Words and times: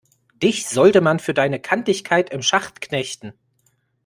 Dich 0.41 0.65
sollte 0.67 0.99
man 0.99 1.19
für 1.19 1.35
deine 1.35 1.59
Kantigkeit 1.59 2.31
im 2.31 2.41
Schacht 2.41 2.81
knechten! 2.81 3.33